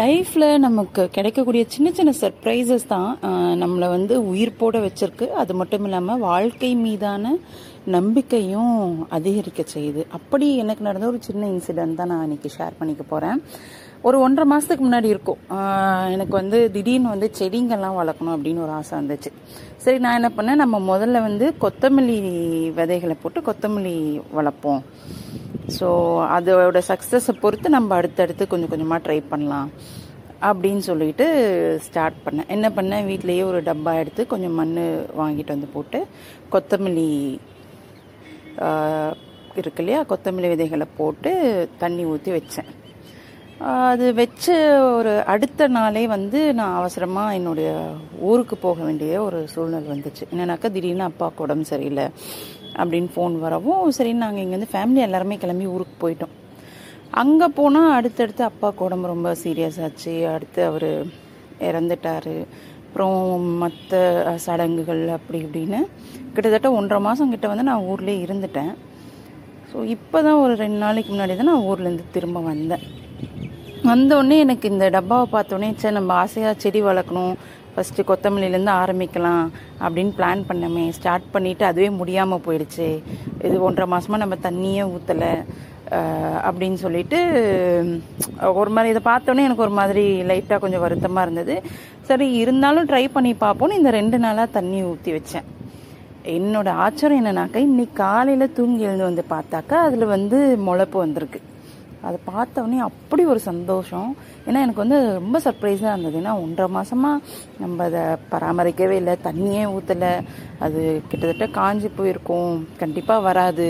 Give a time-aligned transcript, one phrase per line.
[0.00, 3.10] லைஃப்பில் நமக்கு கிடைக்கக்கூடிய சின்ன சின்ன சர்ப்ரைசஸ் தான்
[3.62, 5.26] நம்மளை வந்து உயிர்ப்போட வச்சிருக்கு.
[5.40, 7.32] அது மட்டும் இல்லாமல் வாழ்க்கை மீதான
[7.96, 8.78] நம்பிக்கையும்
[9.16, 10.02] அதிகரிக்க செய்யுது.
[10.18, 13.40] அப்படி எனக்கு நடந்த ஒரு சின்ன இன்சிடென்ட் தான் நான் இன்னைக்கு ஷேர் பண்ணிக்க போகிறேன்
[14.08, 15.42] ஒரு ஒன்றரை மாதத்துக்கு முன்னாடி இருக்கும்.
[16.14, 19.32] எனக்கு வந்து திடீர்னு வந்து செடிங்கெல்லாம் வளர்க்கணும் அப்படின்னு ஒரு ஆசை வந்துச்சு.
[19.86, 20.62] சரி நான் என்ன பண்ணேன்?
[20.64, 22.18] நம்ம முதல்ல வந்து கொத்தமல்லி
[22.78, 23.96] விதைகளை போட்டு கொத்தமல்லி
[24.38, 24.82] வளர்ப்போம்.
[25.78, 25.88] ஸோ
[26.36, 29.70] அதோட சக்ஸஸை பொறுத்து நம்ம அடுத்தடுத்து கொஞ்சம் கொஞ்சமாக ட்ரை பண்ணலாம்.
[30.48, 31.26] அப்படின்னு சொல்லிட்டு
[31.86, 32.48] ஸ்டார்ட் பண்ணேன்.
[32.54, 33.06] என்ன பண்ணேன்?
[33.10, 34.76] வீட்லேயே ஒரு டப்பா எடுத்து கொஞ்சம் மண்
[35.20, 35.98] வாங்கிட்டு வந்து போட்டு
[36.54, 37.08] கொத்தமல்லி
[39.60, 40.00] இருக்கு இல்லையா?
[40.10, 41.32] கொத்தமல்லி விதைகளை போட்டு
[41.82, 42.70] தண்ணி ஊற்றி வச்சேன்.
[43.90, 44.54] அது வச்ச
[44.96, 47.70] ஒரு அடுத்த நாளே வந்து நான் அவசரமாக என்னுடைய
[48.30, 50.24] ஊருக்கு போக வேண்டிய ஒரு சூழ்நிலை வந்துச்சு.
[50.32, 52.06] என்னன்னாக்கா திடீர்னு அப்பாவுக்கு உடம்பு சரியில்லை.
[52.80, 56.34] அப்படின்னு ஃபோன் வரவும் சரி நாங்கள் இங்கேருந்து ஃபேமிலி எல்லாருமே கிளம்பி ஊருக்கு போயிட்டோம்.
[57.22, 60.14] அங்கே போனால் அடுத்தடுத்து அப்பாவுக்கு உடம்பு ரொம்ப சீரியஸ் ஆச்சு.
[60.34, 60.88] அடுத்து அவர்
[61.70, 62.32] இறந்துட்டார்.
[62.84, 63.18] அப்புறம்
[63.60, 64.00] மற்ற
[64.46, 65.80] சடங்குகள் அப்படி இப்படின்னு
[66.34, 68.72] கிட்டத்தட்ட ஒன்றரை மாதம் கிட்ட வந்து நான் ஊர்லேயே இருந்துட்டேன்.
[69.70, 72.84] ஸோ இப்போ தான் ஒரு ரெண்டு நாளைக்கு முன்னாடி தான் நான் ஊர்லேருந்து திரும்ப வந்தேன்.
[73.88, 77.34] வந்தோடனே எனக்கு இந்த டப்பாவை பார்த்தோன்னே சரி நம்ம ஆசையாக செடி வளர்க்கணும்.
[77.72, 79.44] ஃபஸ்ட்டு கொத்தமல்லிலேருந்து ஆரம்பிக்கலாம்
[79.84, 80.84] அப்படின்னு பிளான் பண்ணமே.
[80.98, 82.88] ஸ்டார்ட் பண்ணிவிட்டு அதுவே முடியாமல் போயிடுச்சு.
[83.46, 85.32] இது ஒன்றரை மாதமாக நம்ம தண்ணியே ஊற்றலை
[86.48, 87.18] அப்படின்னு சொல்லிட்டு
[88.60, 91.56] ஒரு மாதிரி இதை பார்த்தோன்னே எனக்கு ஒரு மாதிரி லைட்டாக கொஞ்சம் வருத்தமாக இருந்தது.
[92.10, 95.48] சரி இருந்தாலும் ட்ரை பண்ணி பார்ப்போன்னு இந்த ரெண்டு நாளாக தண்ணி ஊற்றி வச்சேன்.
[96.38, 101.40] என்னோடய ஆச்சரியம் என்னன்னாக்கா இன்னைக்கு காலையில் தூங்கி எழுந்து வந்து பார்த்தாக்கா அதில் வந்து முளைப்பு வந்திருக்கு.
[102.06, 104.08] அதை பார்த்தோன்னே அப்படி ஒரு சந்தோஷம்.
[104.46, 106.16] ஏன்னா எனக்கு வந்து ரொம்ப சர்ப்ரைஸாக இருந்தது.
[106.20, 107.22] ஏன்னா ஒன்றரை மாதமாக
[107.62, 109.14] நம்ம அதை பராமரிக்கவே இல்லை.
[109.28, 110.12] தண்ணியே ஊற்றலை
[110.66, 112.54] அது கிட்டத்தட்ட காஞ்சி போயிருக்கும்.
[112.82, 113.68] கண்டிப்பாக வராது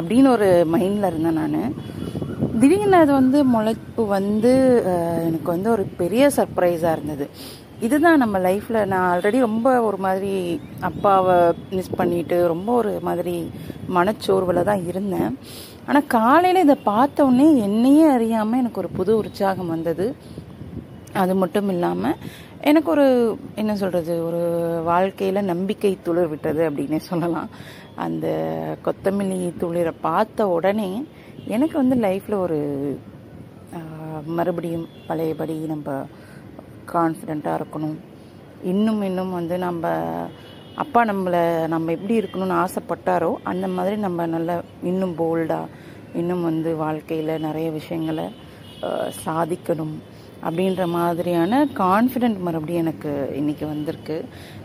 [0.00, 1.74] அப்படின்னு ஒரு மைண்டில் இருந்தேன் நான்.
[2.60, 4.52] திடீர்னு அது வந்து முளைப்பு வந்து
[5.28, 7.26] எனக்கு வந்து ஒரு பெரிய சர்ப்ரைஸாக இருந்தது.
[7.86, 10.34] இதுதான் நம்ம லைஃப்பில் நான் ஆல்ரெடி ரொம்ப ஒரு மாதிரி
[10.88, 11.36] அப்பாவை
[11.76, 13.34] மிஸ் பண்ணிட்டு ரொம்ப ஒரு மாதிரி
[13.96, 15.32] மனச்சோர்வில் தான் இருந்தேன்.
[15.88, 20.06] ஆனால் காலையில் இதை பார்த்த உடனே என்னையே அறியாமல் எனக்கு ஒரு புது உற்சாகம் வந்தது.
[21.22, 22.18] அது மட்டும் இல்லாமல்
[22.70, 23.06] எனக்கு ஒரு
[23.60, 24.42] என்ன சொல்கிறது ஒரு
[24.90, 27.48] வாழ்க்கையில் நம்பிக்கை துளிர் விட்டது அப்படின்னே சொல்லலாம்.
[28.04, 28.26] அந்த
[28.86, 30.90] கொத்தமல்லி துளிரை பார்த்த உடனே
[31.54, 32.58] எனக்கு வந்து லைஃப்பில் ஒரு
[34.38, 35.90] மறுபடியும் பழையபடி நம்ம
[36.94, 37.98] கான்ஃபிடெண்ட்டாக இருக்கணும்.
[38.72, 39.90] இன்னும் இன்னும் வந்து நம்ம
[40.82, 44.50] அப்பா நம்மளை நம்ம எப்படி இருக்கணும்னு ஆசைப்பட்டாரோ அந்த மாதிரி நம்ம நல்ல
[44.90, 45.72] இன்னும் போல்டாக
[46.20, 48.26] இன்னும் வந்து வாழ்க்கையில் நிறைய விஷயங்களை
[49.24, 49.94] சாதிக்கணும்
[50.46, 53.10] அப்படின்ற மாதிரியான கான்ஃபிடென்ட் மறுபடியும் எனக்கு
[53.40, 54.16] இன்றைக்கி வந்திருக்கு.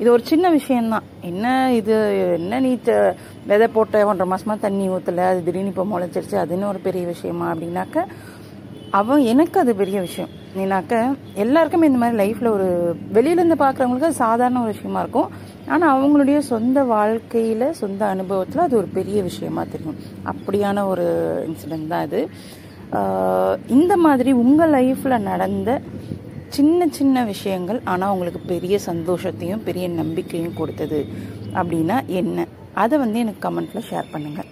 [0.00, 1.94] இது ஒரு சின்ன விஷயந்தான் என்ன இது
[2.36, 2.70] என்ன நீ
[3.50, 8.06] விதை போட்ட ஒன்றரை மாதமாக தண்ணி ஊற்றலை அது திடீர்னு இப்போ முளைச்சிருச்சு அதுன்னு ஒரு பெரிய விஷயமா அப்படின்னாக்க
[9.00, 10.32] அவன் எனக்கு அது பெரிய விஷயம்.
[10.62, 10.94] ஏன்னாக்க
[11.42, 12.68] எல்லாருக்குமே இந்த மாதிரி லைஃப்பில் ஒரு
[13.16, 15.30] வெளியிலேருந்து பார்க்குறவங்களுக்கு அது சாதாரண ஒரு விஷயமா இருக்கும்.
[15.72, 19.98] ஆனால் அவங்களுடைய சொந்த வாழ்க்கையில் சொந்த அனுபவத்தில் அது ஒரு பெரிய விஷயமா தெரியும்.
[20.32, 21.06] அப்படியான ஒரு
[21.48, 22.20] இன்சிடென்ட் தான் இது.
[23.76, 25.70] இந்த மாதிரி உங்கள் லைஃப்பில் நடந்த
[26.56, 31.00] சின்ன சின்ன விஷயங்கள் ஆனால் உங்களுக்கு பெரிய சந்தோஷத்தையும் பெரிய நம்பிக்கையும் கொடுத்தது
[31.60, 32.46] அப்படின்னா என்ன?
[32.82, 34.50] அதை வந்து எனக்கு கமெண்ட்டில் ஷேர் பண்ணுங்கள்